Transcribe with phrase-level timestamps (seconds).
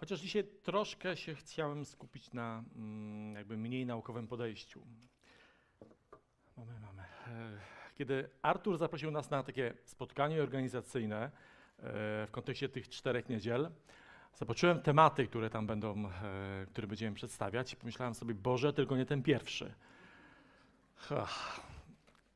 [0.00, 4.82] Chociaż dzisiaj troszkę się chciałem skupić na mm, jakby mniej naukowym podejściu.
[6.56, 7.02] Mamy, mamy.
[7.02, 7.58] E,
[7.94, 11.30] Kiedy Artur zaprosił nas na takie spotkanie organizacyjne e,
[12.26, 13.70] w kontekście tych czterech niedziel,
[14.34, 19.06] zobaczyłem tematy, które tam będą, e, które będziemy przedstawiać i pomyślałem sobie, Boże, tylko nie
[19.06, 19.74] ten pierwszy.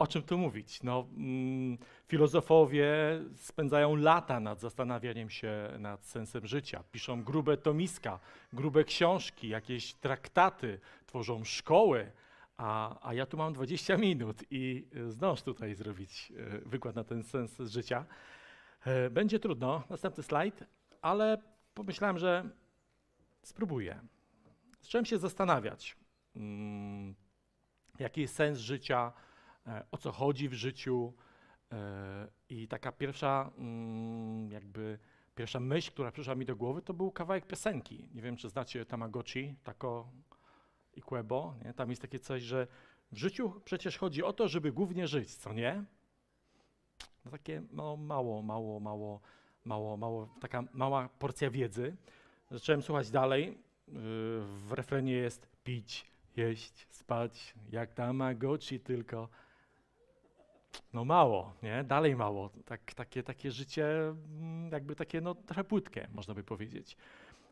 [0.02, 0.82] O czym tu mówić?
[0.82, 2.88] No, mm, filozofowie
[3.36, 6.84] spędzają lata nad zastanawianiem się nad sensem życia.
[6.92, 8.18] Piszą grube tomiska,
[8.52, 12.12] grube książki, jakieś traktaty, tworzą szkoły,
[12.56, 17.04] a, a ja tu mam 20 minut i y, zdąż tutaj zrobić y, wykład na
[17.04, 18.04] ten sens życia.
[18.86, 20.64] E, Będzie trudno, następny slajd,
[21.02, 21.38] ale
[21.74, 22.48] pomyślałem, że
[23.42, 24.00] spróbuję.
[24.80, 25.96] Zacząłem się zastanawiać,
[26.36, 27.14] mm,
[27.98, 29.31] jaki jest sens życia, e,
[29.90, 31.12] o co chodzi w życiu.
[31.72, 34.98] e, I taka pierwsza, mm, jakby
[35.34, 38.08] pierwsza myśl, która przyszła mi do głowy, to był kawałek piosenki.
[38.14, 40.08] Nie wiem, czy znacie Tamagotchi, Tako
[40.94, 41.54] i Quebo.
[41.76, 42.66] Tam jest takie coś, że
[43.12, 45.84] w życiu przecież chodzi o to, żeby głównie żyć, co nie?
[47.24, 49.20] No takie no, mało, mało, mało,
[49.64, 51.96] mało, mało, taka mała porcja wiedzy.
[52.50, 53.46] Zacząłem słuchać dalej.
[53.88, 53.94] Yy,
[54.42, 59.28] W refrenie jest pić, jeść, spać, jak Tamagotchi tylko.
[60.92, 61.84] No mało, nie?
[61.84, 62.50] Dalej mało.
[62.64, 66.96] Tak, takie, takie życie, mm, jakby takie no trochę płytkie, można by powiedzieć.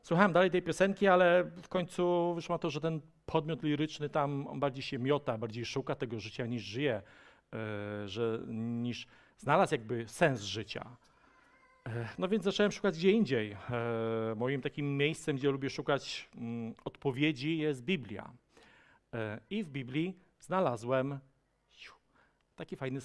[0.02, 4.60] Słuchałem dalej tej piosenki, ale w końcu wyszło na to, że ten podmiot liryczny tam
[4.60, 7.02] bardziej się miota, bardziej szuka tego życia niż żyje,
[7.52, 10.96] e, że niż znalazł jakby sens życia.
[11.86, 13.52] E, no więc zacząłem szukać gdzie indziej.
[13.52, 18.32] E, moim takim miejscem, gdzie lubię szukać mm, odpowiedzi jest Biblia.
[19.50, 21.18] I w Biblii znalazłem
[22.60, 23.00] taki fajny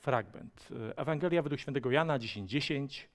[0.00, 0.68] fragment.
[0.96, 3.08] Ewangelia według świętego Jana 10:10.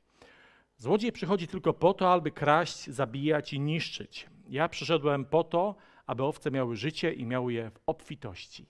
[0.77, 4.27] Złodziej przychodzi tylko po to, aby kraść, zabijać i niszczyć.
[4.49, 8.66] Ja przyszedłem po to, aby owce miały życie i miały je w obfitości.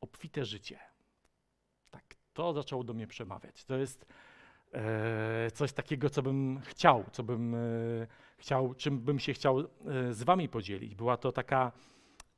[0.00, 0.78] Obfite życie.
[1.90, 3.64] Tak, to zaczęło do mnie przemawiać.
[3.64, 4.06] To jest
[4.72, 7.58] e, coś takiego, co bym chciał, co bym e,
[8.38, 9.64] chciał, czym bym się chciał e,
[10.12, 10.94] z wami podzielić.
[10.94, 11.72] Była to taka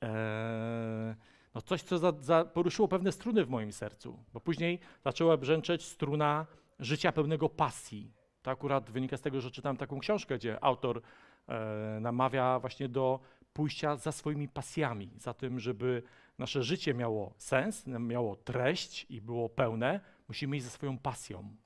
[0.03, 1.17] e,
[1.55, 5.85] no coś, co za, za poruszyło pewne struny w moim sercu, bo później zaczęła brzęczeć
[5.85, 6.47] struna
[6.79, 8.13] życia pełnego pasji.
[8.43, 11.03] To akurat wynika z tego, że czytam taką książkę, gdzie autor
[11.49, 13.21] e, namawia właśnie do
[13.53, 16.03] pójścia za swoimi pasjami, za tym, żeby
[16.39, 21.57] nasze życie miało sens, miało treść i było pełne, musimy iść za swoją pasją.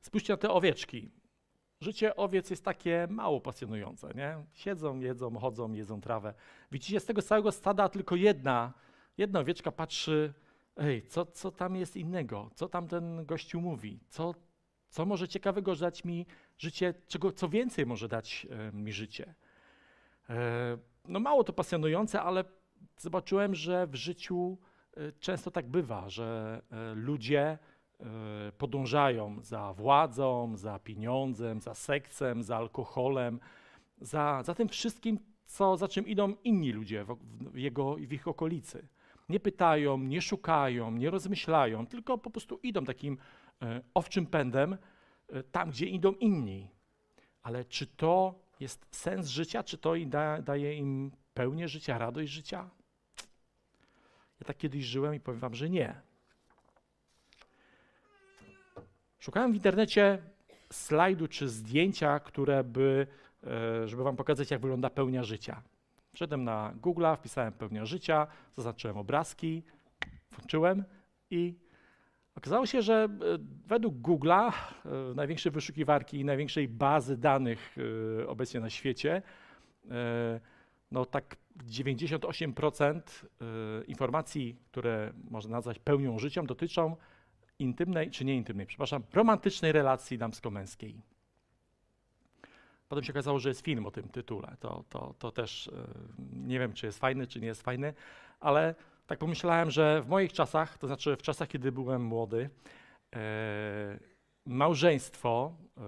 [0.00, 1.10] Spójrzcie na te owieczki.
[1.82, 4.36] Życie owiec jest takie mało pasjonujące, nie?
[4.52, 6.34] Siedzą, jedzą, chodzą, jedzą trawę.
[6.72, 8.72] Widzicie, z tego całego stada tylko jedna,
[9.18, 10.34] jedna owieczka patrzy,
[10.76, 12.50] ej, co, co tam jest innego?
[12.54, 14.00] Co tam ten gościu mówi?
[14.08, 14.34] Co,
[14.88, 16.26] co może ciekawego dać mi
[16.58, 19.34] życie, czego, co więcej może dać e, mi życie?
[20.30, 22.44] E, no mało to pasjonujące, ale
[22.98, 24.58] zobaczyłem, że w życiu
[24.96, 26.60] e, często tak bywa, że
[26.94, 27.58] ludzie
[28.58, 33.40] podążają za władzą, za pieniądzem, za seksem, za alkoholem,
[34.00, 38.28] za, za tym wszystkim, co, za czym idą inni ludzie w, w, jego, w ich
[38.28, 38.88] okolicy.
[39.28, 43.18] Nie pytają, nie szukają, nie rozmyślają, tylko po prostu idą takim
[43.62, 44.76] e, owczym pędem
[45.28, 46.68] e, tam, gdzie idą inni.
[47.42, 49.62] Ale czy to jest sens życia?
[49.62, 52.70] Czy to da, daje im pełnię życia, radość życia?
[54.40, 56.09] Ja tak kiedyś żyłem i powiem wam, że nie.
[59.20, 60.18] Szukałem w internecie
[60.72, 63.06] slajdu czy zdjęcia, które by,
[63.46, 65.62] e, żeby wam pokazać, jak wygląda pełnia życia.
[66.12, 68.26] Wszedłem na Google'a, wpisałem pełnia życia,
[68.56, 69.62] zaznaczyłem obrazki,
[70.32, 70.84] włączyłem
[71.30, 71.54] i
[72.34, 73.08] okazało się, że e,
[73.66, 77.76] według Google'a, e, największej wyszukiwarki i największej bazy danych
[78.26, 79.22] obecnie na świecie,
[80.90, 81.36] no tak
[81.68, 86.96] 98% e, informacji, które można nazwać pełnią życia, dotyczą
[87.60, 91.02] intymnej, czy nie intymnej, przepraszam, romantycznej relacji damsko-męskiej.
[92.88, 94.56] Potem się okazało, że jest film o tym tytule.
[94.60, 95.72] To, to, to też e,
[96.32, 97.94] nie wiem, czy jest fajny, czy nie jest fajny,
[98.40, 98.74] ale
[99.06, 102.50] tak pomyślałem, że w moich czasach, to znaczy w czasach, kiedy byłem młody,
[103.16, 103.98] e,
[104.46, 105.82] małżeństwo, e,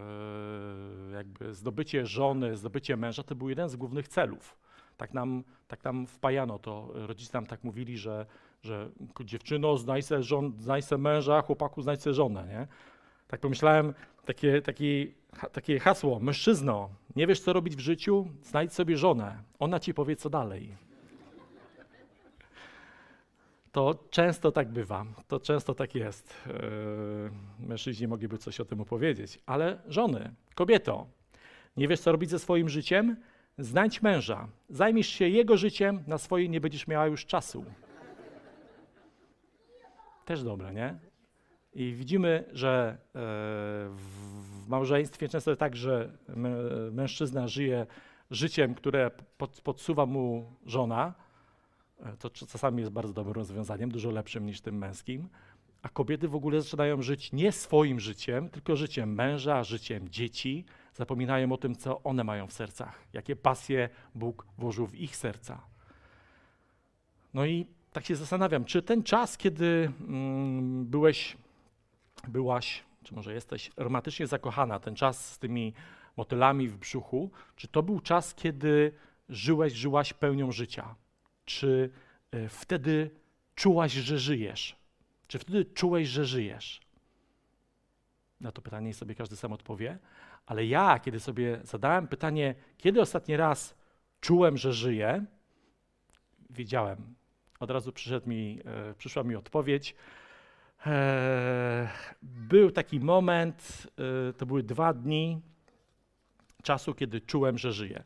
[1.13, 4.59] jakby zdobycie żony, zdobycie męża, to był jeden z głównych celów.
[4.97, 6.91] Tak nam, tak nam wpajano to.
[6.95, 8.27] Rodzice nam tak mówili, że,
[8.63, 8.91] że
[9.25, 12.67] dziewczyno, znaj se, żon, znaj se męża, chłopaku, znaj se żonę, nie?
[13.29, 13.95] Tak pomyślałem,
[14.25, 18.29] takie, taki, ha, takie hasło, mężczyzno, nie wiesz co robić w życiu?
[18.43, 20.77] Znajdź sobie żonę, ona ci powie co dalej.
[23.73, 26.35] To często tak bywa, to często tak jest.
[26.47, 31.07] Yy, mężczyźni mogliby coś o tym opowiedzieć, ale żony, kobieto,
[31.77, 33.17] Nie wiesz, co robić ze swoim życiem?
[33.59, 34.49] Znajdź męża.
[34.69, 37.65] Zajmiesz się jego życiem, na swoje nie będziesz miała już czasu.
[40.25, 40.99] Też dobre, nie?
[41.75, 43.19] I widzimy, że e,
[43.89, 46.19] w małżeństwie często jest tak, że
[46.93, 47.87] mężczyzna żyje
[48.31, 49.11] życiem, które
[49.63, 51.15] podsuwa mu żona.
[52.01, 55.29] E, to czasami jest bardzo dobrym rozwiązaniem, dużo lepszym niż tym męskim.
[55.83, 60.65] A kobiety w ogóle zaczynają żyć nie swoim życiem, tylko życiem męża, życiem dzieci.
[60.95, 65.67] Zapominają o tym, co one mają w sercach, jakie pasje Bóg włożył w ich serca.
[67.35, 71.37] No i tak się zastanawiam, czy ten czas, kiedy mm, byłeś,
[72.29, 75.73] byłaś, czy może jesteś romantycznie zakochana, ten czas z tymi
[76.17, 78.93] motylami w brzuchu, czy to był czas, kiedy
[79.29, 80.95] żyłeś, żyłaś pełnią życia?
[81.45, 81.91] Czy
[82.35, 83.11] y, wtedy
[83.55, 84.77] czułaś, że żyjesz?
[85.27, 86.81] Czy wtedy czułeś, że żyjesz?
[88.41, 89.99] Na to pytanie sobie każdy sam odpowie.
[90.47, 93.75] Ale ja, kiedy sobie zadałem pytanie, kiedy ostatni raz
[94.21, 95.25] czułem, że żyję,
[96.51, 97.15] wiedziałem.
[97.63, 97.93] Od razu
[98.27, 99.95] mi, e, przyszła mi odpowiedź.
[100.87, 101.89] E,
[102.23, 103.87] był taki moment,
[104.29, 105.41] e, to były dwa dni
[106.63, 108.05] czasu, kiedy czułem, że żyję.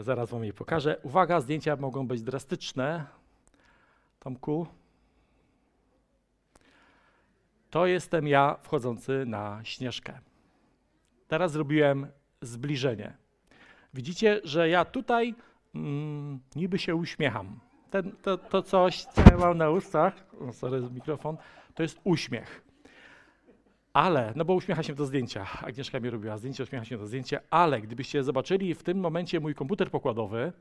[0.00, 0.98] Zaraz wam je pokażę.
[1.02, 3.06] Uwaga, zdjęcia mogą być drastyczne.
[4.20, 4.66] Tomku.
[7.70, 10.18] To jestem ja wchodzący na śnieżkę.
[11.28, 12.06] Teraz zrobiłem
[12.40, 13.16] zbliżenie.
[13.94, 15.34] Widzicie, że ja tutaj
[15.74, 17.60] mm, niby się uśmiecham.
[17.94, 20.14] Ten, to, to coś, co ja mam na ustach,
[20.52, 21.36] sorry, mikrofon,
[21.74, 22.62] to jest uśmiech.
[23.92, 27.40] Ale, no bo uśmiecha się do zdjęcia, Agnieszka mi robiła zdjęcie, uśmiecha się do zdjęcia,
[27.50, 30.52] ale gdybyście zobaczyli w tym momencie mój komputer pokładowy,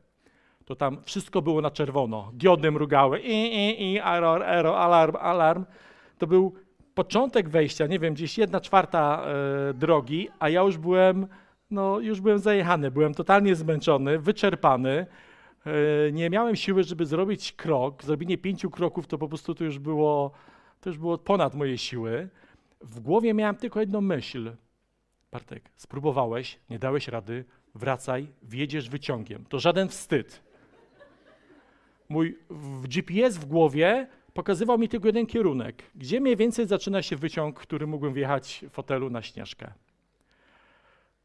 [0.66, 2.32] to tam wszystko było na czerwono.
[2.34, 5.66] Diody mrugały, i, i, i, error, error, alarm, alarm.
[6.18, 6.54] To był
[6.96, 11.28] początek wejścia, nie wiem, gdzieś jedna czwarta e, drogi, a ja już byłem,
[11.72, 15.06] no już byłem zajechany, byłem totalnie zmęczony, wyczerpany.
[15.66, 18.04] E, nie miałem siły, żeby zrobić krok.
[18.04, 20.32] Zrobienie pięciu kroków to po prostu to już było,
[20.82, 22.30] to już było ponad moje siły.
[22.82, 24.52] W głowie miałem tylko jedną myśl.
[25.32, 27.46] Bartek, spróbowałeś, nie dałeś rady,
[27.76, 29.46] wracaj, wjedziesz wyciągiem.
[29.46, 30.42] To żaden wstyd.
[32.10, 32.38] Mój
[32.84, 35.84] GPS w głowie pokazywał mi tylko jeden kierunek.
[35.96, 39.74] Gdzie mniej więcej zaczyna się wyciąg, który mógłbym wjechać w fotelu na śnieżkę.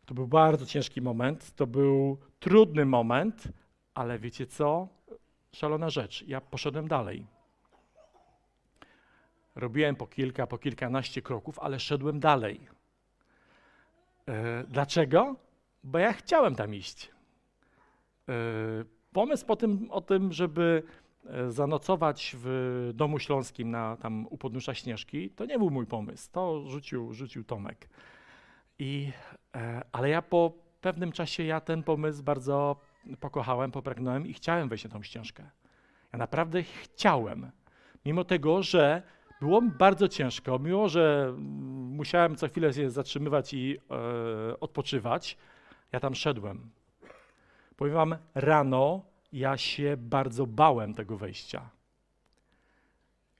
[0.07, 3.49] To był bardzo ciężki moment, to był trudny moment,
[3.99, 4.89] ale wiecie co?
[5.53, 6.25] Szalona rzecz.
[6.27, 7.27] Ja poszedłem dalej.
[9.55, 12.61] Robiłem po kilka, po kilkanaście kroków, ale szedłem dalej.
[14.29, 15.37] E, dlaczego?
[15.85, 17.11] Bo ja chciałem tam iść.
[18.29, 18.35] E,
[19.13, 20.83] pomysł po tym, o tym, żeby
[21.27, 26.29] e, zanocować w domu śląskim na, tam u podnóża Śnieżki, to nie był mój pomysł.
[26.33, 27.89] To rzucił, rzucił Tomek.
[28.79, 29.13] I,
[29.93, 32.77] ale ja po pewnym czasie ja ten pomysł bardzo
[33.17, 35.51] pokochałem, popragnąłem i chciałem wejść na tą ścieżkę.
[36.13, 37.51] Ja naprawdę chciałem.
[38.05, 39.03] Mimo tego, że
[39.41, 41.35] było mi bardzo ciężko, mimo że
[41.91, 45.37] musiałem co chwilę się zatrzymywać i e, odpoczywać,
[45.93, 46.71] ja tam szedłem.
[47.77, 49.03] Powiem wam, rano
[49.33, 51.71] ja się bardzo bałem tego wejścia.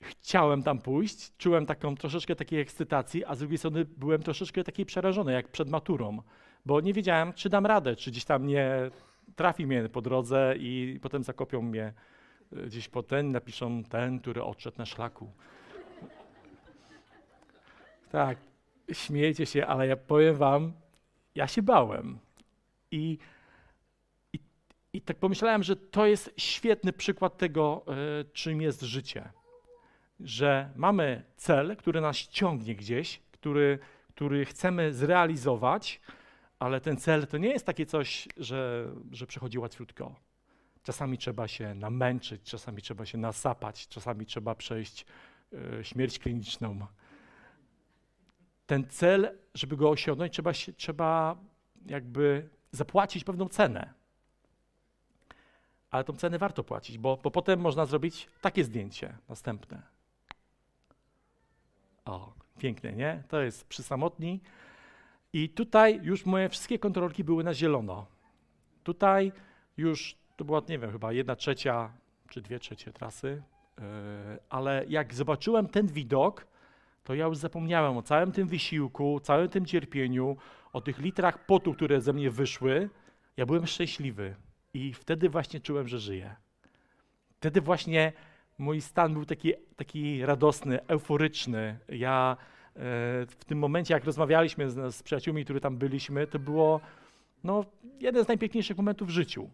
[0.01, 4.85] Chciałem tam pójść, czułem taką troszeczkę takiej ekscytacji, a z drugiej strony byłem troszeczkę taki
[4.85, 6.21] przerażony, jak przed maturą,
[6.65, 8.91] bo nie wiedziałem, czy dam radę, czy gdzieś tam nie
[9.35, 11.93] trafi mnie po drodze i potem zakopią mnie
[12.53, 15.31] e, gdzieś po ten, napiszą ten, który odszedł na szlaku.
[18.11, 18.37] Tak,
[18.91, 20.73] śmiejecie się, ale ja powiem wam,
[21.35, 22.19] ja się bałem.
[22.91, 23.17] I,
[24.33, 24.39] i,
[24.93, 27.85] i tak pomyślałem, że to jest świetny przykład tego,
[28.21, 29.29] y, czym jest życie.
[30.19, 33.79] Że mamy cel, który nas ciągnie gdzieś, który,
[34.15, 36.01] który chcemy zrealizować,
[36.59, 40.15] ale ten cel to nie jest takie coś, że, że przychodzi łatwiutko.
[40.83, 45.05] Czasami trzeba się namęczyć, czasami trzeba się nasapać, czasami trzeba przejść
[45.53, 46.87] y, śmierć kliniczną
[48.69, 51.35] ten cel, żeby go osiągnąć, trzeba, się, trzeba
[51.85, 53.93] jakby zapłacić pewną cenę.
[55.91, 59.81] Ale tą cenę warto płacić, bo, bo potem można zrobić takie zdjęcie następne.
[62.05, 63.23] O, piękne, nie?
[63.27, 64.41] To jest przy samotni.
[65.33, 68.05] I tutaj już moje wszystkie kontrolki były na zielono.
[68.83, 69.31] Tutaj
[69.77, 71.91] już, to była, nie wiem, chyba jedna trzecia
[72.29, 73.43] czy dwie trzecie trasy,
[73.77, 73.83] yy,
[74.49, 76.47] ale jak zobaczyłem ten widok,
[77.03, 80.37] to ja już zapomniałem o całym tym wysiłku, całym tym cierpieniu,
[80.73, 82.89] o tych litrach potu, które ze mnie wyszły.
[83.37, 84.35] Ja byłem szczęśliwy
[84.73, 86.35] i wtedy właśnie czułem, że żyję.
[87.35, 88.13] Wtedy właśnie
[88.57, 91.79] mój stan był taki, taki radosny, euforyczny.
[91.89, 92.58] Ja e,
[93.27, 96.81] w tym momencie, jak rozmawialiśmy z, z przyjaciółmi, którzy tam byliśmy, to było,
[97.43, 97.65] no,
[97.99, 99.49] jeden z najpiękniejszych momentów w życiu.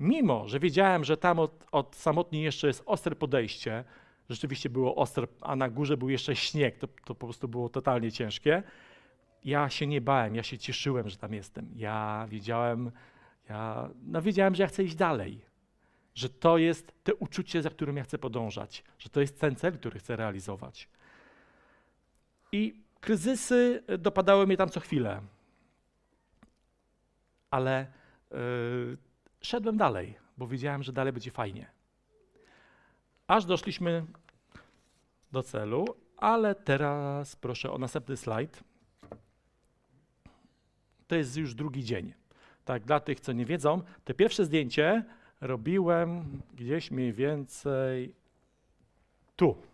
[0.00, 3.84] Mimo, że wiedziałem, że tam od, od samotni jeszcze jest ostre podejście,
[4.30, 8.12] rzeczywiście było ostre, a na górze był jeszcze śnieg, to, to po prostu było totalnie
[8.12, 8.62] ciężkie,
[9.44, 11.70] ja się nie bałem, ja się cieszyłem, że tam jestem.
[11.76, 12.90] Ja wiedziałem,
[13.48, 15.44] ja no wiedziałem, że ja chcę iść dalej,
[16.14, 19.72] że to jest te uczucie, za którym ja chcę podążać, że to jest ten cel,
[19.72, 20.88] który chcę realizować.
[22.52, 25.20] I kryzysy dopadały mnie tam co chwilę,
[27.50, 27.86] ale
[28.30, 28.96] yy,
[29.40, 31.70] szedłem dalej, bo wiedziałem, że dalej będzie fajnie.
[33.26, 34.06] Aż doszliśmy
[35.32, 35.84] do celu,
[36.16, 38.64] ale teraz proszę o następny slajd.
[41.06, 42.14] To jest już drugi dzień.
[42.64, 45.04] Tak, dla tych, co nie wiedzą, te pierwsze zdjęcie
[45.40, 48.14] robiłem gdzieś mniej więcej
[49.36, 49.71] tu.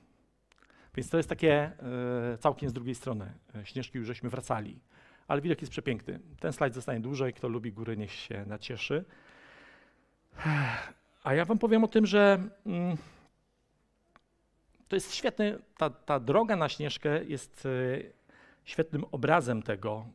[0.99, 1.52] Więc to jest takie
[2.33, 3.33] e, całkiem z drugiej strony.
[3.55, 4.81] E, Śnieżki już żeśmy wracali.
[5.28, 6.21] Ale widok jest przepiękny.
[6.40, 7.33] Ten slajd zostanie dłużej.
[7.33, 9.05] Kto lubi góry, niech się nacieszy.
[11.25, 12.97] A ja wam powiem o tym, że mm,
[14.88, 18.02] to jest świetny, ta, ta droga na Śnieżkę jest e,
[18.64, 20.07] świetnym obrazem tego,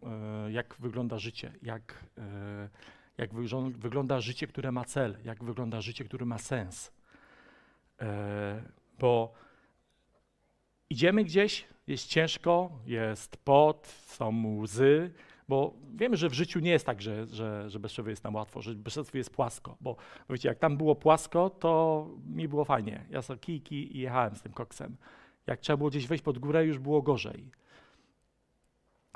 [0.50, 2.04] jak wygląda życie, jak,
[3.18, 3.34] jak
[3.78, 6.92] wygląda życie, które ma cel, jak wygląda życie, które ma sens.
[9.00, 9.34] Bo
[10.94, 15.12] idziemy gdzieś, jest ciężko, jest pot, są łzy,
[15.48, 18.36] bo wiemy, że w życiu nie jest tak, że, że, że bez przerwy jest nam
[18.36, 19.78] łatwo, że bez przerwy jest płasko.
[19.82, 19.96] Bo
[20.30, 23.06] wiecie, jak tam było płasko, to mi było fajnie.
[23.10, 24.96] Ja sobie kijki i jechałem z tym koksem.
[25.48, 27.52] Jak trzeba było gdzieś wejść pod górę, już było gorzej.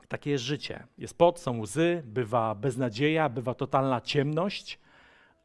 [0.08, 0.88] Takie jest życie.
[0.98, 4.80] Jest pot, są łzy, bywa beznadzieja, bywa totalna ciemność,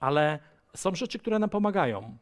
[0.01, 0.39] ale
[0.77, 2.17] są rzeczy, które nam pomagają.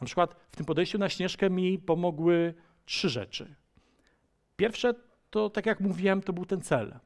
[0.00, 3.54] Na przykład w tym podejściu na śnieżkę mi pomogły trzy rzeczy.
[4.56, 4.94] Pierwsze
[5.30, 6.98] to, tak jak mówiłem, to był ten cel.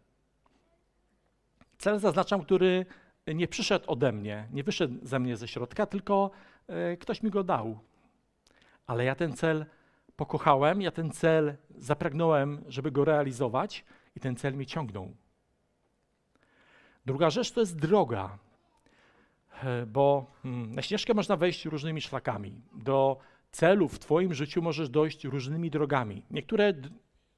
[1.79, 2.87] Cel zaznaczam, który
[3.27, 6.31] nie przyszedł ode mnie, nie wyszedł ze mnie ze środka, tylko
[6.93, 7.79] y, ktoś mi go dał.
[8.87, 9.67] Ale ja ten cel
[10.17, 13.85] pokochałem, ja ten cel zapragnąłem, żeby go realizować
[14.17, 15.15] i ten cel mnie ciągnął.
[17.07, 18.39] Druga rzecz to jest droga,
[19.63, 22.61] e, bo mm, na ścieżkę można wejść różnymi szlakami.
[22.73, 23.19] Do
[23.51, 26.23] celu w Twoim życiu możesz dojść różnymi drogami.
[26.31, 26.75] Niektóre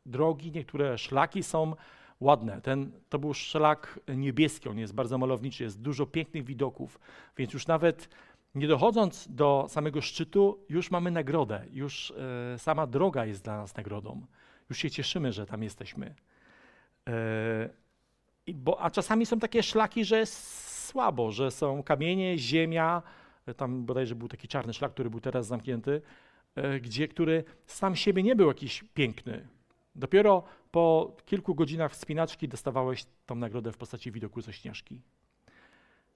[0.06, 1.76] drogi, niektóre szlaki są
[2.20, 2.60] ładne.
[2.60, 7.00] Ten, to był szlak niebieski, on jest bardzo malowniczy, jest dużo pięknych widoków,
[7.36, 8.08] więc już nawet
[8.54, 12.12] nie dochodząc do samego szczytu, już mamy nagrodę, już
[12.54, 14.26] e, sama droga jest dla nas nagrodą.
[14.70, 16.14] Już się cieszymy, że tam jesteśmy.
[18.46, 23.02] Yy, bo, a czasami są takie szlaki, że jest słabo, że są kamienie, ziemia,
[23.56, 26.02] tam bodajże był taki czarny szlak, który był teraz zamknięty,
[26.56, 29.48] yy, gdzie, który sam siebie nie był jakiś piękny.
[29.94, 35.00] Dopiero po kilku godzinach wspinaczki dostawałeś tą nagrodę w postaci widoku ze śnieżki.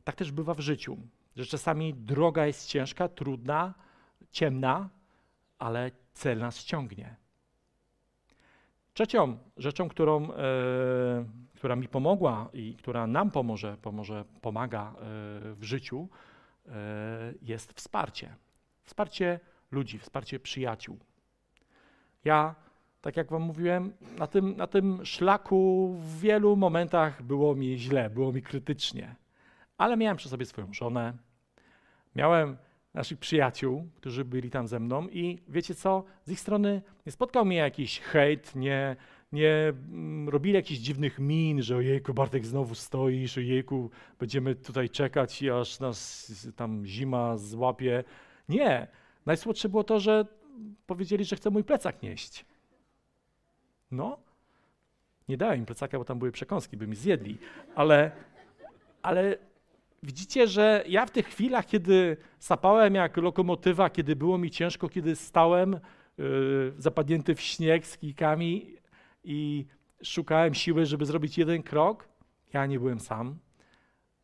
[0.04, 0.98] Tak też bywa w życiu,
[1.36, 3.74] że czasami droga jest ciężka, trudna,
[4.30, 4.88] ciemna,
[5.58, 7.16] ale cel nas ciągnie.
[8.94, 14.94] Trzecią rzeczą, którą, e, która mi pomogła i która nam pomoże, pomoże pomaga e,
[15.54, 16.33] w życiu, e,
[17.42, 18.35] jest wsparcie.
[18.85, 19.40] Wsparcie
[19.71, 20.99] ludzi, wsparcie przyjaciół.
[22.25, 22.54] Ja,
[23.00, 28.11] tak jak Wam mówiłem, na tym, na tym szlaku w wielu momentach było mi źle,
[28.11, 29.14] było mi krytycznie,
[29.78, 31.12] ale miałem przy sobie swoją żonę,
[32.16, 32.56] miałem
[32.94, 37.44] naszych przyjaciół, którzy byli tam ze mną i wiecie co, z ich strony nie spotkał
[37.44, 38.97] mnie jakiś hejt, nie,
[39.34, 45.42] nie mm, robili jakichś dziwnych min, że ojejku, Bartek znowu stoisz, ojejku, będziemy tutaj czekać,
[45.42, 48.04] aż nas tam zima złapie.
[48.48, 48.86] Nie,
[49.26, 50.26] najsłodsze było to, że
[50.86, 52.44] powiedzieli, że chcą mój plecak nieść.
[53.90, 54.18] No,
[55.28, 57.38] nie dałem im plecaka, bo tam były przekąski, by mi zjedli,
[57.74, 58.10] ale,
[59.02, 59.38] ale
[60.04, 65.16] Widzicie, że ja w tych chwilach, kiedy sapałem jak lokomotywa, kiedy było mi ciężko, kiedy
[65.16, 65.80] stałem
[66.18, 68.76] yy, zapadnięty w śnieg z kijkami
[69.24, 69.66] i
[70.02, 72.08] szukałem siły, żeby zrobić jeden krok,
[72.52, 73.38] ja nie byłem sam.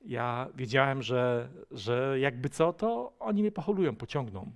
[0.05, 4.53] Ja wiedziałem, że, że jakby co, to oni mnie pocholują, pociągną.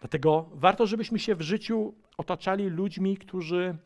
[0.00, 3.76] Dlatego warto, żebyśmy się w życiu otaczali ludźmi, którzy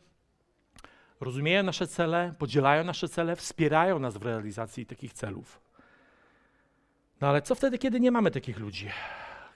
[1.19, 5.61] rozumieją nasze cele, podzielają nasze cele, wspierają nas w realizacji takich celów.
[7.21, 8.89] No ale co wtedy, kiedy nie mamy takich ludzi?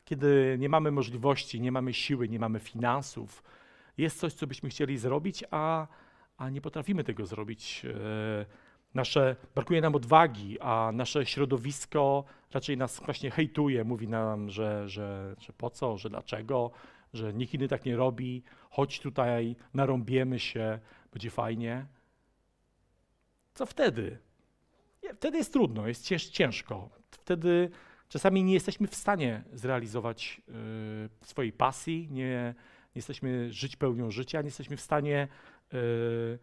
[0.06, 3.44] Kiedy nie mamy możliwości, nie mamy siły, nie mamy finansów,
[3.98, 5.88] jest coś, co byśmy chcieli zrobić, a,
[6.38, 7.86] a nie potrafimy tego zrobić.
[7.86, 8.46] E,
[8.94, 15.36] nasze, brakuje nam odwagi, a nasze środowisko raczej nas właśnie hejtuje, mówi nam, że, że,
[15.40, 16.72] że po co, że dlaczego,
[17.14, 20.80] że nikt inny tak nie robi, chodź tutaj, narąbiemy się,
[21.12, 21.86] będzie fajnie.
[23.54, 24.20] Co wtedy?
[25.16, 26.90] wtedy jest trudno, jest ciężko.
[27.12, 27.70] Wtedy
[28.10, 30.42] czasami nie jesteśmy w stanie zrealizować
[31.24, 32.56] y, swojej pasji, nie,
[32.98, 35.28] nie, jesteśmy żyć pełnią życia, nie jesteśmy w stanie
[35.74, 36.40] y,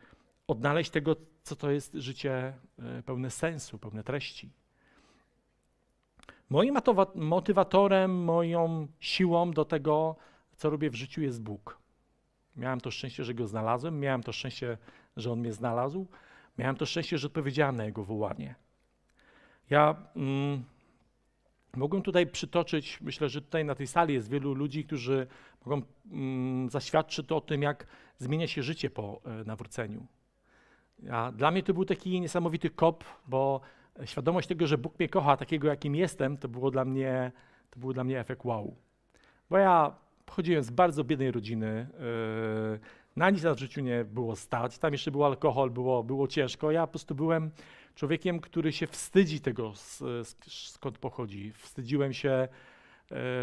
[0.46, 2.54] odnaleźć tego, co to jest życie
[2.98, 4.50] y, pełne sensu, pełne treści.
[6.50, 6.78] Moim
[7.14, 10.16] motywatorem, moją siłą do tego,
[10.56, 11.78] co robię w życiu, jest Bóg.
[12.56, 14.78] Miałem to szczęście, że go znalazłem, miałem to szczęście,
[15.16, 16.06] że on mnie znalazł,
[16.58, 18.54] miałem to szczęście, że odpowiedziałem na jego wołanie.
[19.70, 20.64] Ja mm,
[21.76, 25.26] mogłem tutaj przytoczyć, myślę, że tutaj na tej sali jest wielu ludzi, którzy
[25.66, 27.86] mogą mm, zaświadczyć o tym, jak
[28.18, 30.06] zmienia się życie po e, nawróceniu.
[31.02, 33.60] Ja, dla mnie to był taki niesamowity kop, bo
[34.04, 37.32] świadomość tego, że Bóg mnie kocha takiego, jakim jestem, to było dla mnie,
[37.70, 38.76] to był dla mnie efekt wow.
[39.50, 41.86] Bo ja pochodziłem z bardzo biednej rodziny,
[42.72, 42.80] yy,
[43.16, 46.70] na nic w życiu nie było stać, tam jeszcze był alkohol, było, było ciężko.
[46.70, 47.50] Ja po prostu byłem
[47.94, 49.72] człowiekiem, który się wstydzi tego,
[50.46, 51.52] skąd pochodzi.
[51.52, 52.48] Wstydziłem się e,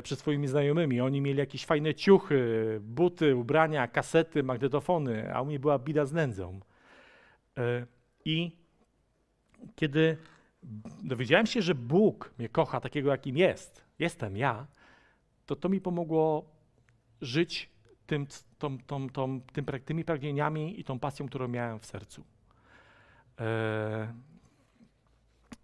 [0.04, 1.02] przed swoimi znajomymi.
[1.02, 6.14] Oni mieli jakieś fajne ciuchy, buty, ubrania, kasety, magnetofony, a u mnie była bida z
[6.14, 6.60] nędzą.
[7.58, 7.86] E,
[8.26, 8.52] I
[9.76, 10.18] kiedy
[11.04, 14.68] dowiedziałem się, że Bóg mnie kocha takiego, jakim jest, jestem ja,
[15.46, 16.46] to to mi pomogło
[17.22, 17.70] żyć
[18.08, 18.28] tym,
[18.58, 22.24] tą, tą, tą, tym, tymi pragnieniami i tą pasją, którą miałem w sercu.
[23.40, 24.14] E,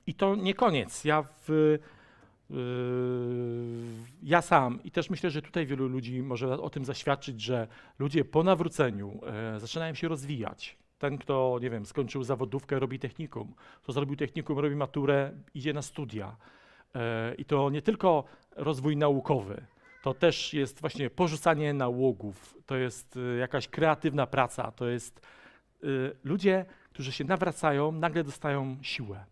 [0.08, 1.06] I to nie koniec.
[1.06, 1.78] Ja, w,
[4.24, 7.68] ja sam i też myślę, że tutaj wielu ludzi może o tym zaświadczyć, że
[8.00, 10.78] ludzie po nawróceniu e, zaczynają się rozwijać.
[11.00, 15.82] Ten, kto, nie wiem, skończył zawodówkę, robi technikum, kto zrobił technikum, robi maturę, idzie na
[15.82, 16.36] studia.
[16.96, 18.24] E, I to nie tylko
[18.56, 19.66] rozwój naukowy,
[20.04, 25.28] to też jest właśnie porzucanie nałogów, to jest y, jakaś kreatywna praca, to jest
[26.24, 29.26] ludzie, którzy się nawracają, nagle dostają siłę.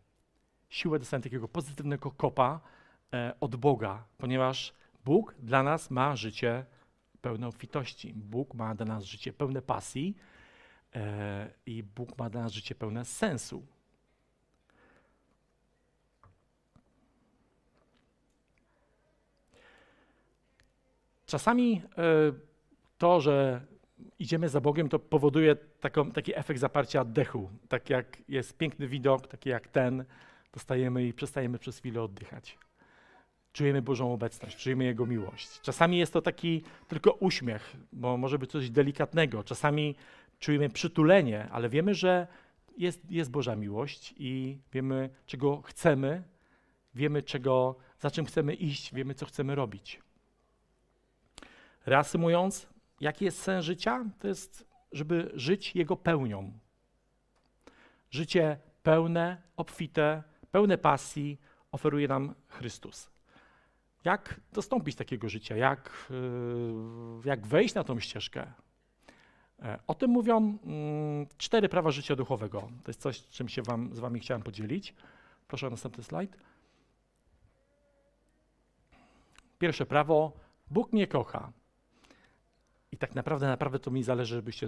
[0.70, 2.75] Siłę dostają takiego pozytywnego kopa e,
[3.40, 4.74] od Boga, ponieważ
[5.06, 6.66] Bóg dla nas ma życie
[7.22, 8.14] pełne obfitości.
[8.14, 10.16] Bóg ma dla nas życie pełne pasji
[10.96, 13.66] e, i Bóg ma dla nas życie pełne sensu.
[21.26, 22.02] Czasami e,
[22.98, 23.62] to, że
[24.20, 27.50] idziemy za Bogiem, to powoduje taką, taki efekt zaparcia oddechu.
[27.70, 30.06] Tak jak jest piękny widok, taki jak ten,
[30.54, 32.58] dostajemy i przestajemy przez chwilę oddychać.
[33.56, 35.62] Czujemy Bożą obecność, czujemy Jego miłość.
[35.62, 39.44] Czasami jest to taki tylko uśmiech, bo może być coś delikatnego.
[39.44, 39.96] Czasami
[40.40, 42.28] czujemy przytulenie, ale wiemy, że
[42.78, 46.24] jest, jest Boża miłość i wiemy, czego chcemy,
[46.96, 50.02] wiemy, czego, za czym chcemy iść, wiemy, co chcemy robić.
[51.86, 52.68] Reasumując,
[53.02, 54.06] jaki jest sens życia?
[54.20, 56.52] To jest, żeby żyć Jego pełnią.
[58.12, 61.38] Życie pełne, obfite, pełne pasji
[61.72, 63.15] oferuje nam Chrystus.
[64.06, 65.56] Jak dostąpić takiego życia?
[65.56, 68.54] Jak, yy, jak wejść na tą ścieżkę?
[69.62, 72.62] E, o tym mówią mm, cztery prawa życia duchowego.
[72.62, 74.94] To jest coś, czym się wam, z Wami chciałem podzielić.
[75.48, 76.38] Proszę o następny slajd.
[79.60, 80.34] Pierwsze prawo:
[80.72, 81.52] Bóg mnie kocha.
[82.92, 84.68] I tak naprawdę, naprawdę to mi zależy, żebyście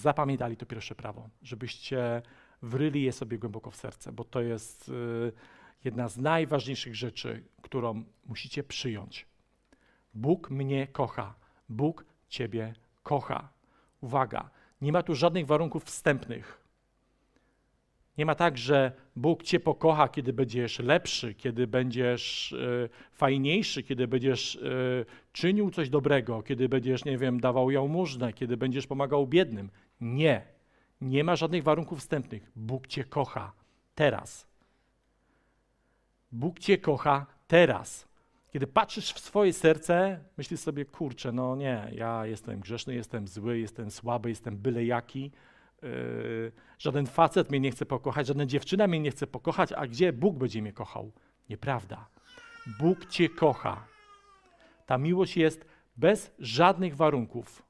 [0.00, 2.22] zapamiętali to pierwsze prawo, żebyście
[2.62, 5.32] wryli je sobie głęboko w serce, bo to jest y,
[5.84, 9.26] jedna z najważniejszych rzeczy, którą musicie przyjąć.
[10.14, 11.34] Bóg mnie kocha.
[11.68, 13.48] Bóg ciebie kocha.
[14.00, 16.60] Uwaga, nie ma tu żadnych warunków wstępnych.
[18.18, 24.08] Nie ma tak, że Bóg cię pokocha, kiedy będziesz lepszy, kiedy będziesz y, fajniejszy, kiedy
[24.08, 29.70] będziesz y, czynił coś dobrego, kiedy będziesz, nie wiem, dawał jałmużnę, kiedy będziesz pomagał biednym.
[30.00, 30.42] Nie.
[31.00, 32.50] Nie ma żadnych warunków wstępnych.
[32.56, 33.52] Bóg cię kocha
[33.94, 34.49] teraz.
[36.32, 38.08] Bóg cię kocha teraz.
[38.52, 43.58] Kiedy patrzysz w swoje serce, myślisz sobie, kurczę, no nie, ja jestem grzeszny, jestem zły,
[43.58, 45.32] jestem słaby, jestem byle jaki
[45.82, 50.12] Yy, żaden facet mnie nie chce pokochać, żadna dziewczyna mnie nie chce pokochać, a gdzie
[50.12, 51.12] Bóg będzie mnie kochał?
[51.48, 52.08] Nieprawda.
[52.78, 53.84] Bóg cię kocha.
[54.86, 55.66] Ta miłość jest
[55.96, 57.62] bez żadnych warunków,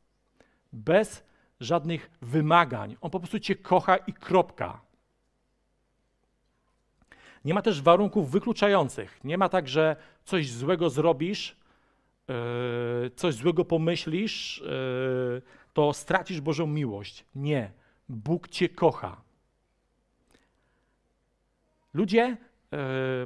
[0.72, 1.24] bez
[1.60, 2.96] żadnych wymagań.
[3.00, 4.80] On po prostu cię kocha i kropka.
[7.44, 9.20] Nie ma też warunków wykluczających.
[9.24, 11.56] Nie ma tak, że coś złego zrobisz,
[12.28, 17.24] yy, coś złego pomyślisz, yy, to stracisz Bożą miłość.
[17.34, 17.72] Nie.
[18.08, 19.22] Bóg Cię kocha.
[21.94, 22.76] Ludzie y,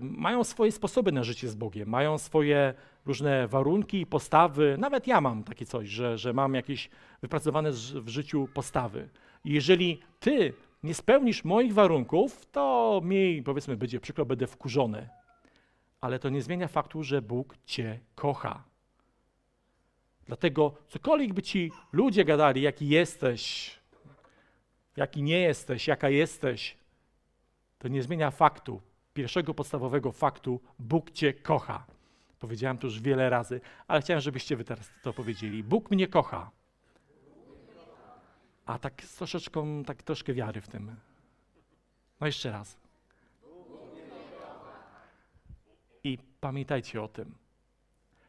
[0.00, 2.74] mają swoje sposoby na życie z Bogiem, mają swoje
[3.06, 4.76] różne warunki, postawy.
[4.78, 6.90] Nawet ja mam takie coś, że, że mam jakieś
[7.22, 9.08] wypracowane w życiu postawy.
[9.44, 10.52] Jeżeli Ty
[10.84, 15.08] nie spełnisz moich warunków, to mi, powiedzmy, będzie przykro, będę wkurzony.
[16.00, 18.64] Ale to nie zmienia faktu, że Bóg cię kocha.
[20.26, 23.70] Dlatego cokolwiek by ci ludzie gadali, jaki jesteś,
[24.96, 26.76] jaki nie jesteś, jaka jesteś,
[27.78, 28.80] to nie zmienia faktu,
[29.14, 31.86] pierwszego podstawowego faktu, Bóg cię kocha.
[32.38, 35.62] Powiedziałem to już wiele razy, ale chciałem, żebyście wy teraz to powiedzieli.
[35.62, 36.50] Bóg mnie kocha.
[38.66, 40.96] A tak z troszeczką, tak troszkę wiary w tym.
[42.20, 42.76] No jeszcze raz.
[46.04, 47.34] I pamiętajcie o tym.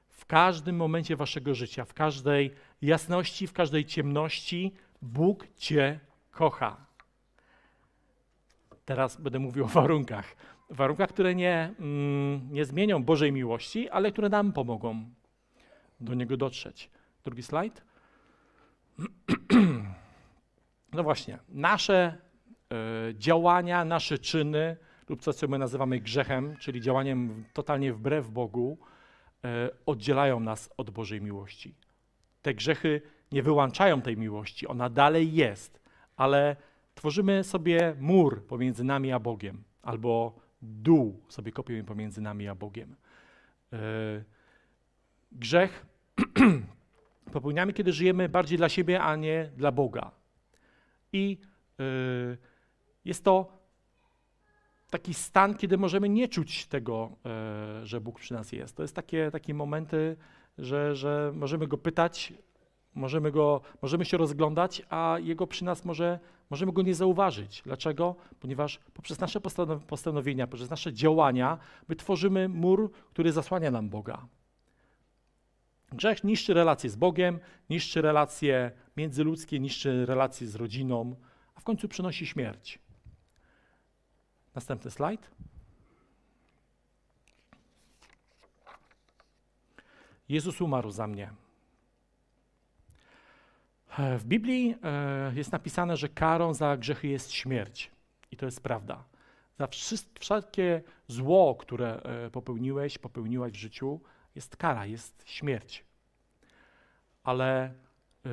[0.10, 6.00] W każdym momencie waszego życia, w każdej jasności, w każdej ciemności, Bóg cię
[6.32, 6.86] kocha.
[8.86, 10.36] Teraz będę mówił o warunkach.
[10.70, 15.06] Warunkach, które nie, mm, nie zmienią Bożej miłości, ale które nam pomogą
[16.00, 16.90] do Niego dotrzeć.
[17.24, 17.82] Drugi slajd.
[20.96, 22.18] No właśnie, nasze
[23.10, 24.78] y, działania, nasze czyny
[25.10, 28.78] lub to, co my nazywamy grzechem, czyli działaniem totalnie wbrew Bogu,
[29.46, 29.48] y,
[29.86, 31.76] oddzielają nas od Bożej miłości.
[32.42, 35.80] Te grzechy nie wyłączają tej miłości, ona dalej jest,
[36.18, 36.56] ale
[36.96, 42.96] tworzymy sobie mur pomiędzy nami a Bogiem, albo dół sobie kopiemy pomiędzy nami a Bogiem.
[43.72, 43.78] Yy,
[45.32, 45.86] grzech
[47.34, 50.12] popełniamy, kiedy żyjemy bardziej dla siebie, a nie dla Boga.
[51.16, 51.38] I
[51.80, 52.38] yy,
[53.06, 53.48] jest to
[54.90, 57.12] taki stan, kiedy możemy nie czuć tego,
[57.80, 58.76] yy, że Bóg przy nas jest.
[58.76, 60.18] To jest takie, takie momenty,
[60.58, 62.34] że, że możemy Go pytać,
[62.96, 67.62] możemy, go, możemy się rozglądać, a Jego przy nas może, możemy Go nie zauważyć.
[67.66, 68.16] Dlaczego?
[68.40, 69.42] Ponieważ poprzez nasze
[69.88, 74.28] postanowienia, poprzez nasze działania, my tworzymy mur, który zasłania nam Boga.
[75.96, 81.16] Grzech niszczy relacje z Bogiem, niszczy relacje międzyludzkie, niszczy relacje z rodziną,
[81.56, 82.80] a w końcu przynosi śmierć.
[84.56, 85.32] Następny slajd.
[90.30, 91.32] Jezus umarł za mnie.
[93.98, 97.92] W Biblii e, jest napisane, że karą za grzechy jest śmierć.
[98.32, 99.04] I to jest prawda.
[99.60, 99.68] Za
[100.20, 104.00] wszelkie zło, które e, popełniłeś, popełniłaś w życiu,
[104.36, 105.85] jest kara, jest śmierć.
[107.26, 107.74] Ale
[108.26, 108.30] y,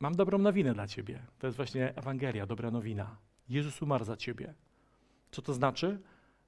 [0.00, 1.22] mam dobrą nowinę dla ciebie.
[1.38, 3.16] To jest właśnie Ewangelia, dobra nowina.
[3.48, 4.54] Jezus umarł za ciebie.
[5.30, 6.00] Co to znaczy?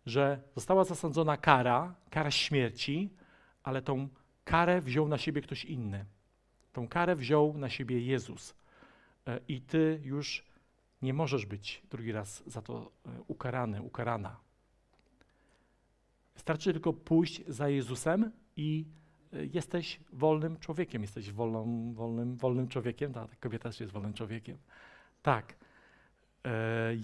[0.07, 3.11] Że została zasądzona kara, kara śmierci,
[3.63, 4.09] ale tą
[4.45, 6.05] karę wziął na siebie ktoś inny.
[6.73, 8.55] Tą karę wziął na siebie Jezus.
[9.27, 10.45] E, I ty już
[11.03, 14.37] nie możesz być drugi raz za to e, ukarany, ukarana.
[16.35, 18.85] Wystarczy tylko pójść za Jezusem i
[19.33, 23.13] jesteś wolnym człowiekiem, jesteś wolną, wolnym, wolnym człowiekiem.
[23.13, 24.59] Ta, ta kobieta też jest wolnym człowiekiem.
[25.23, 25.57] Tak.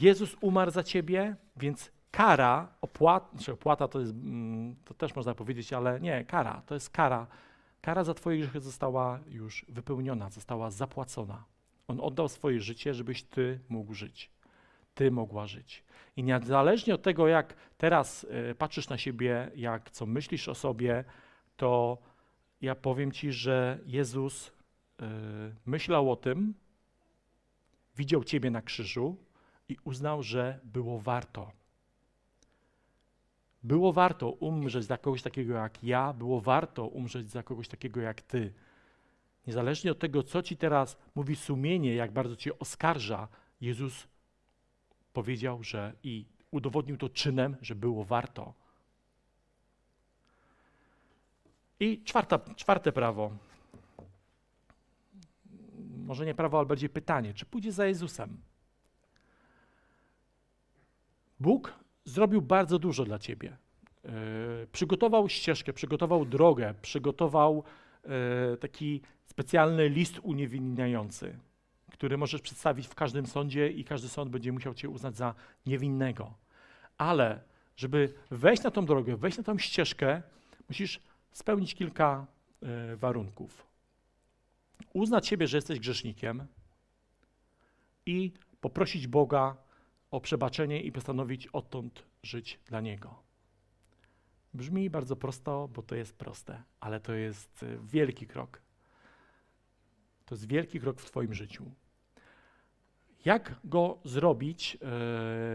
[0.00, 5.16] Jezus umarł za ciebie, więc kara, opłata, czy znaczy opłata to jest, mm, to też
[5.16, 7.26] można powiedzieć, ale nie, kara, to jest kara
[7.86, 11.44] Kara za Twoje grzechy została już wypełniona, została zapłacona.
[11.88, 14.30] On oddał swoje życie, żebyś Ty mógł żyć.
[14.94, 15.84] Ty mogła żyć.
[16.16, 21.04] I niezależnie od tego, jak teraz y, patrzysz na siebie, jak co myślisz o sobie,
[21.56, 21.98] to
[22.60, 24.52] ja powiem Ci, że Jezus y,
[25.66, 26.54] myślał o tym,
[27.96, 29.16] widział Ciebie na krzyżu
[29.68, 31.52] i uznał, że było warto.
[33.62, 38.22] Było warto umrzeć za kogoś takiego jak ja, było warto umrzeć za kogoś takiego jak
[38.22, 38.52] ty.
[39.46, 43.28] Niezależnie od tego, co ci teraz mówi sumienie, jak bardzo cię oskarża,
[43.60, 44.08] Jezus
[45.12, 48.54] powiedział, że i udowodnił to czynem, że było warto.
[51.80, 53.30] I czwarta, czwarte prawo.
[56.06, 57.34] Może nie prawo, ale bardziej pytanie.
[57.34, 58.36] Czy pójdzie za Jezusem?
[61.40, 61.72] Bóg
[62.04, 63.56] zrobił bardzo dużo dla ciebie.
[64.04, 64.10] E,
[64.72, 67.64] przygotował ścieżkę, przygotował drogę, przygotował
[68.04, 71.38] e, taki specjalny list uniewinniający,
[71.92, 75.34] który możesz przedstawić w każdym sądzie i każdy sąd będzie musiał cię uznać za
[75.66, 76.34] niewinnego.
[76.98, 77.40] Ale
[77.76, 80.22] żeby wejść na tą drogę, wejść na tą ścieżkę,
[80.68, 81.00] musisz
[81.36, 82.26] spełnić kilka
[82.62, 83.66] e, warunków.
[84.92, 86.46] Uznać siebie, że jesteś grzesznikiem
[88.06, 89.56] i poprosić Boga
[90.10, 93.22] o przebaczenie i postanowić odtąd żyć dla Niego.
[94.54, 98.62] Brzmi bardzo prosto, bo to jest proste, ale to jest y, wielki krok.
[100.26, 101.70] To jest wielki krok w Twoim życiu.
[103.26, 104.78] Jak go zrobić,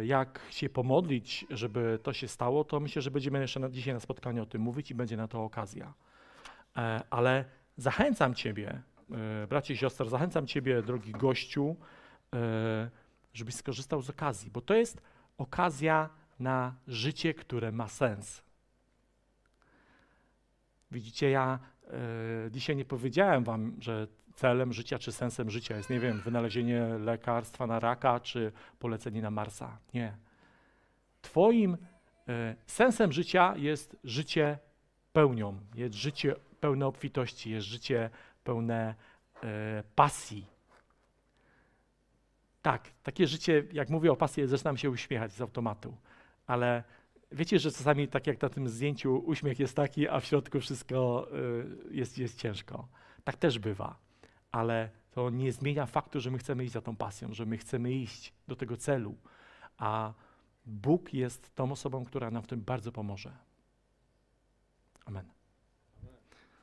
[0.02, 4.00] y, jak się pomodlić, żeby to się stało, to myślę, że będziemy jeszcze dzisiaj na
[4.00, 5.94] spotkaniu o tym mówić i będzie na to okazja.
[6.78, 7.46] E, ale
[7.78, 8.82] zachęcam Ciebie,
[9.44, 9.78] e, bracie i
[10.10, 11.76] zachęcam Ciebie, drogi gościu,
[12.36, 12.90] e,
[13.34, 15.02] żebyś skorzystał z okazji, bo to jest
[15.38, 18.44] okazja na życie, które ma sens.
[20.92, 24.08] Widzicie, ja e, dzisiaj nie powiedziałem wam, że
[24.42, 29.32] celem życia czy sensem życia jest, nie wiem, wynalezienie lekarstwa na raka czy polecenie na
[29.32, 29.78] Marsa.
[29.94, 30.18] Nie.
[31.22, 31.78] Twoim
[32.28, 34.58] e, sensem życia jest życie
[35.14, 38.10] pełnią, jest życie pełne obfitości, jest życie
[38.44, 38.96] pełne
[39.44, 40.46] e, pasji.
[42.62, 45.98] Tak, takie życie, jak mówię o pasji, zaczynam się uśmiechać z automatu,
[46.48, 46.84] ale
[47.32, 51.28] wiecie, że czasami tak jak na tym zdjęciu uśmiech jest taki, a w środku wszystko
[51.92, 52.88] y, jest, jest ciężko.
[53.24, 54.11] Tak też bywa,
[54.52, 57.92] ale to nie zmienia faktu, że my chcemy iść za tą pasją, że my chcemy
[57.92, 59.16] iść do tego celu,
[59.78, 60.14] a
[60.66, 63.38] Bóg jest tą osobą, która nam w tym bardzo pomoże.
[65.06, 65.41] Amen.